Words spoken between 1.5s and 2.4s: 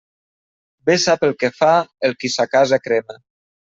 fa el qui